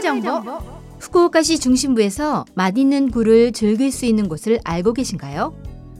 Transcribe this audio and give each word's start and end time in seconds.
후쿠오카시 0.00 0.02
생활 0.02 0.22
정보. 0.22 0.80
후쿠오카시 0.98 1.60
중심부에서 1.60 2.44
맛있는 2.54 3.10
굴을 3.10 3.52
즐길 3.52 3.92
수 3.92 4.06
있는 4.06 4.28
곳을 4.28 4.58
알고 4.64 4.94
계신가요? 4.94 5.54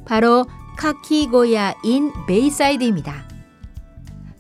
바로 0.05 0.47
카키고야 0.77 1.86
in 1.86 2.13
Bayside입니다. 2.27 3.29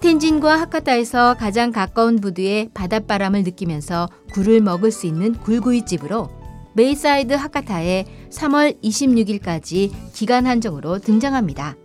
텐진과 0.00 0.58
하카타에서 0.60 1.34
가장 1.34 1.72
가까운 1.72 2.16
부두의 2.16 2.70
바닷바람을 2.72 3.42
느끼면서 3.42 4.08
굴을 4.32 4.60
먹을 4.62 4.90
수 4.90 5.06
있는 5.06 5.34
굴구이집으로 5.34 6.28
베이사이드 6.74 7.34
하카타에 7.34 8.06
3월 8.30 8.80
26일까지 8.82 9.92
기간 10.14 10.46
한정으로 10.46 11.00
등장합니다. 11.00 11.76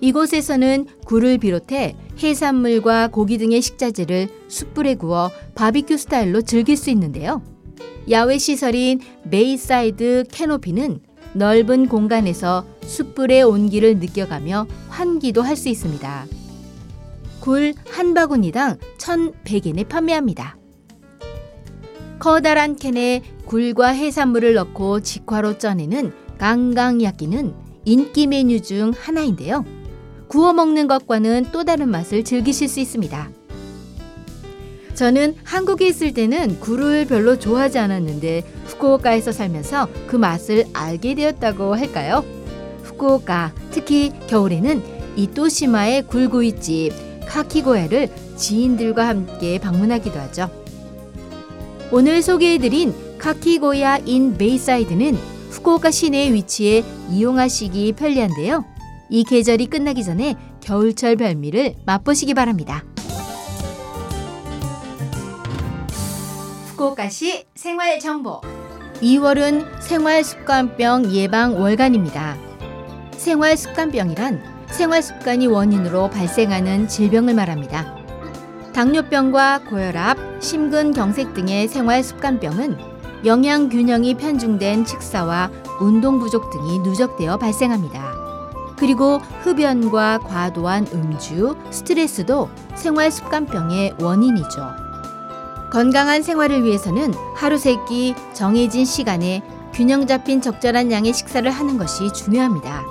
이곳에서는 0.00 0.86
굴을 1.04 1.38
비롯해 1.38 1.96
해산물과 2.22 3.08
고기 3.08 3.38
등의 3.38 3.60
식자재를 3.62 4.28
숯불에 4.48 4.94
구워 4.96 5.30
바비큐 5.54 5.96
스타일로 5.96 6.42
즐길 6.42 6.76
수 6.76 6.90
있는데요. 6.90 7.42
야외 8.10 8.38
시설인 8.38 9.00
베이사이드 9.30 10.24
캐노피는 10.30 11.00
넓은 11.32 11.88
공간에서 11.88 12.64
숯불의 12.82 13.42
온기를 13.42 13.98
느껴가며 13.98 14.66
환기도 14.88 15.42
할 15.42 15.56
수 15.56 15.68
있습니다. 15.68 16.26
굴 17.40 17.74
한 17.90 18.14
바구니당 18.14 18.78
1,100엔에 18.98 19.88
판매합니다. 19.88 20.56
커다란 22.18 22.76
캔에 22.76 23.22
굴과 23.46 23.88
해산물을 23.88 24.54
넣고 24.54 25.00
직화로 25.00 25.58
쪄내는 25.58 26.12
강강야끼는 26.38 27.54
인기 27.84 28.26
메뉴 28.26 28.62
중 28.62 28.92
하나인데요. 28.96 29.64
구워 30.34 30.52
먹는 30.52 30.88
것과는 30.88 31.46
또 31.52 31.62
다른 31.62 31.88
맛을 31.90 32.24
즐기실 32.24 32.66
수 32.66 32.80
있습니다. 32.80 33.30
저는 34.94 35.36
한국에 35.44 35.86
있을 35.86 36.12
때는 36.12 36.58
굴을 36.58 37.06
별로 37.06 37.38
좋아하지 37.38 37.78
않았는데 37.78 38.42
후쿠오카에서 38.66 39.30
살면서 39.30 39.88
그 40.08 40.16
맛을 40.16 40.64
알게 40.72 41.14
되었다고 41.14 41.76
할까요? 41.76 42.24
후쿠오카, 42.82 43.52
특히 43.70 44.10
겨울에는 44.26 44.82
이토시마의 45.14 46.08
굴구이집 46.08 46.92
카키고야를 47.28 48.08
지인들과 48.34 49.06
함께 49.06 49.60
방문하기도 49.60 50.18
하죠. 50.18 50.50
오늘 51.92 52.22
소개해드린 52.22 52.92
카키고야 53.18 53.98
in 53.98 54.36
Bayside는 54.36 55.16
후쿠오카 55.50 55.92
시내에 55.92 56.32
위치해 56.32 56.82
이용하시기 57.12 57.92
편리한데요. 57.92 58.73
이 59.10 59.24
계절이 59.24 59.66
끝나기 59.66 60.04
전에 60.04 60.36
겨울철 60.60 61.16
별미를 61.16 61.74
맛보시기 61.84 62.34
바랍니다. 62.34 62.84
후쿠오카시 66.68 67.44
생활 67.54 67.98
정보 68.00 68.40
2월은 69.00 69.80
생활 69.80 70.24
습관병 70.24 71.12
예방 71.12 71.60
월간입니다. 71.60 72.36
생활 73.16 73.56
습관병이란 73.56 74.66
생활 74.66 75.02
습관이 75.02 75.46
원인으로 75.46 76.10
발생하는 76.10 76.88
질병을 76.88 77.34
말합니다. 77.34 77.96
당뇨병과 78.72 79.60
고혈압, 79.70 80.18
심근경색 80.40 81.32
등의 81.32 81.68
생활 81.68 82.02
습관병은 82.02 82.76
영양 83.24 83.68
균형이 83.68 84.14
편중된 84.14 84.84
식사와 84.84 85.50
운동 85.80 86.18
부족 86.18 86.50
등이 86.50 86.80
누적되어 86.80 87.38
발생합니다. 87.38 88.03
그리고 88.76 89.18
흡연과 89.42 90.18
과도한 90.18 90.88
음주, 90.92 91.56
스트레스도 91.70 92.48
생활 92.74 93.10
습관병의 93.10 93.94
원인이죠. 94.00 94.70
건강한 95.70 96.22
생활을 96.22 96.64
위해서는 96.64 97.12
하루 97.34 97.58
세 97.58 97.76
끼 97.88 98.14
정해진 98.32 98.84
시간에 98.84 99.42
균형 99.72 100.06
잡힌 100.06 100.40
적절한 100.40 100.92
양의 100.92 101.12
식사를 101.12 101.48
하는 101.50 101.78
것이 101.78 102.12
중요합니다. 102.12 102.84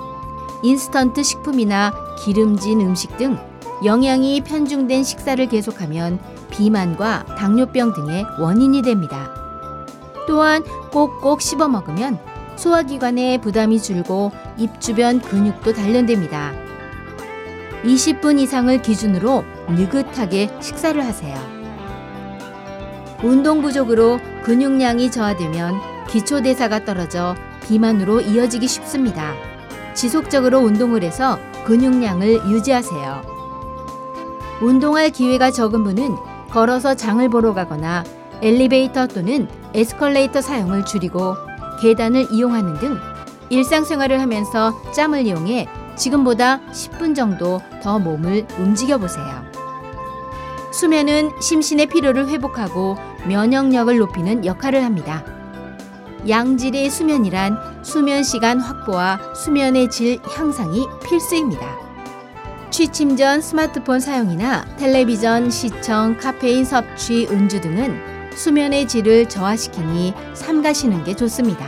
인스턴트 0.62 1.22
식품이나 1.22 1.92
기름진 2.18 2.80
음식 2.80 3.16
등 3.16 3.38
영양이 3.84 4.40
편중된 4.42 5.02
식사를 5.02 5.46
계속하면 5.48 6.18
비만과 6.50 7.24
당뇨병 7.36 7.92
등의 7.92 8.24
원인이 8.38 8.82
됩니다. 8.82 9.34
또한 10.26 10.62
꼭꼭 10.90 11.42
씹어 11.42 11.68
먹으면 11.68 12.18
소화기관에 12.56 13.38
부담이 13.38 13.80
줄고 13.80 14.32
입 14.56 14.80
주변 14.80 15.20
근육도 15.20 15.72
단련됩니다. 15.72 16.52
20분 17.84 18.38
이상을 18.40 18.80
기준으로 18.82 19.44
느긋하게 19.68 20.50
식사를 20.60 21.04
하세요. 21.04 21.36
운동 23.22 23.62
부족으로 23.62 24.18
근육량이 24.42 25.10
저하되면 25.10 26.06
기초대사가 26.08 26.84
떨어져 26.84 27.34
비만으로 27.66 28.20
이어지기 28.20 28.68
쉽습니다. 28.68 29.32
지속적으로 29.94 30.58
운동을 30.58 31.02
해서 31.02 31.38
근육량을 31.64 32.50
유지하세요. 32.50 33.22
운동할 34.60 35.10
기회가 35.10 35.50
적은 35.50 35.84
분은 35.84 36.16
걸어서 36.50 36.94
장을 36.94 37.26
보러 37.28 37.54
가거나 37.54 38.04
엘리베이터 38.42 39.06
또는 39.06 39.48
에스컬레이터 39.74 40.40
사용을 40.40 40.84
줄이고 40.84 41.34
계단을 41.84 42.28
이용하는 42.30 42.78
등 42.78 42.98
일상생활을 43.50 44.18
하면서 44.18 44.72
짬을 44.92 45.26
이용해 45.26 45.68
지금보다 45.96 46.60
10분 46.72 47.14
정도 47.14 47.60
더 47.82 47.98
몸을 47.98 48.46
움직여 48.58 48.96
보세요. 48.96 49.44
수면은 50.72 51.30
심신의 51.42 51.86
피로를 51.86 52.28
회복하고 52.28 52.96
면역력을 53.28 53.98
높이는 53.98 54.46
역할을 54.46 54.82
합니다. 54.82 55.24
양질의 56.26 56.88
수면이란 56.88 57.58
수면 57.82 58.22
시간 58.22 58.60
확보와 58.60 59.34
수면의 59.34 59.90
질 59.90 60.18
향상이 60.26 60.86
필수입니다. 61.04 61.66
취침 62.70 63.14
전 63.14 63.42
스마트폰 63.42 64.00
사용이나 64.00 64.64
텔레비전 64.78 65.50
시청, 65.50 66.16
카페인 66.16 66.64
섭취, 66.64 67.28
음주 67.30 67.60
등은 67.60 68.13
수면의 68.36 68.88
질을 68.88 69.28
저하시키니 69.28 70.14
삼가시는 70.34 71.04
게 71.04 71.14
좋습니다. 71.14 71.66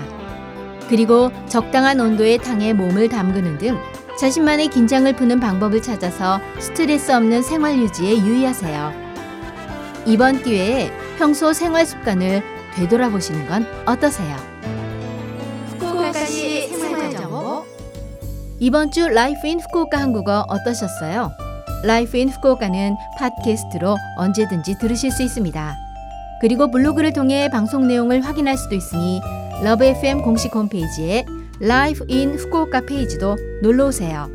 그리고 0.88 1.30
적당한 1.46 2.00
온도의 2.00 2.38
탕에 2.38 2.72
몸을 2.72 3.08
담그는 3.08 3.58
등 3.58 3.78
자신만의 4.18 4.68
긴장을 4.68 5.12
푸는 5.14 5.40
방법을 5.40 5.82
찾아서 5.82 6.40
스트레스 6.58 7.12
없는 7.12 7.42
생활 7.42 7.78
유지에 7.78 8.18
유의하세요. 8.18 8.92
이번 10.06 10.42
기회에 10.42 10.90
평소 11.18 11.52
생활 11.52 11.84
습관을 11.84 12.42
되돌아보시는 12.74 13.46
건 13.46 13.66
어떠세요? 13.86 14.36
후쿠오카시 15.70 16.68
생활 16.68 17.10
정보 17.10 17.64
이번 18.58 18.90
주 18.90 19.08
Life 19.08 19.46
in 19.46 19.60
Fukuoka 19.60 19.98
한국어 19.98 20.46
어떠셨어요? 20.48 21.32
Life 21.84 22.16
in 22.16 22.30
Fukuoka는 22.30 22.96
팟캐스트로 23.18 23.96
언제든지 24.16 24.78
들으실 24.78 25.10
수 25.10 25.22
있습니다. 25.22 25.85
그리고 26.40 26.70
블로그를 26.70 27.12
통해 27.12 27.48
방송 27.50 27.86
내용을 27.86 28.20
확인할 28.20 28.56
수도 28.56 28.74
있으니 28.74 29.20
러브 29.62 29.84
FM 29.84 30.22
공식 30.22 30.54
홈페이지에 30.54 31.24
Life 31.60 32.04
in 32.08 32.34
Fukuoka 32.34 32.82
페이지도 32.82 33.36
놀러 33.62 33.86
오세요. 33.86 34.28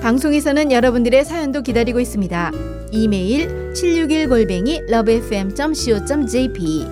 방송에서는 0.00 0.70
여러분들의 0.70 1.24
사연도 1.24 1.62
기다리고 1.62 1.98
있습니다. 1.98 2.52
이메일 2.92 3.74
761 3.74 4.28
골뱅이 4.28 4.80
lovefm.co.jp 4.88 6.86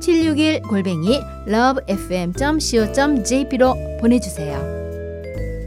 761 0.00 0.62
골뱅이 0.62 1.20
lovefm.co.jp로 1.48 3.76
보내주세요. 4.00 4.74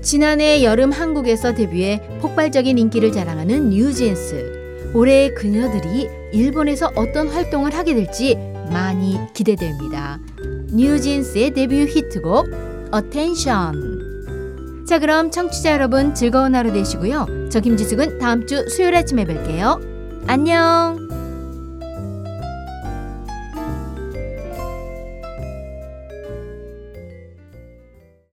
지난해 0.01 0.63
여름 0.63 0.91
한국에서 0.91 1.53
데뷔해 1.53 2.19
폭발적인 2.21 2.77
인기를 2.77 3.11
자랑하는 3.11 3.71
뉴진스. 3.71 4.91
올해 4.93 5.33
그녀들이 5.33 6.07
일본에서 6.31 6.91
어떤 6.95 7.27
활동을 7.27 7.73
하게 7.73 7.95
될지 7.95 8.35
많이 8.71 9.17
기대됩니다. 9.33 10.19
뉴진스의 10.73 11.51
데뷔 11.53 11.85
히트곡 11.85 12.47
Attention. 12.93 14.85
자 14.85 14.99
그럼 14.99 15.31
청취자 15.31 15.73
여러분 15.73 16.13
즐거운 16.13 16.55
하루 16.55 16.71
되시고요. 16.71 17.49
저 17.49 17.59
김지숙은 17.59 18.19
다음 18.19 18.45
주 18.45 18.67
수요일 18.69 18.95
아침에 18.95 19.25
뵐게요. 19.25 19.81
안녕. 20.27 21.06